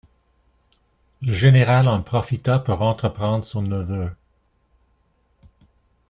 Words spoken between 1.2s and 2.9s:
Le général en profita pour